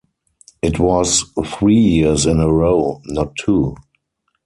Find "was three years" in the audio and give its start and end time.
0.79-2.25